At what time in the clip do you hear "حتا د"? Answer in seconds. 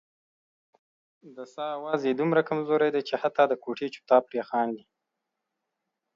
3.21-3.53